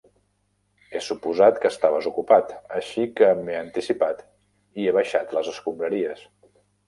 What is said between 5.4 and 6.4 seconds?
escombraries.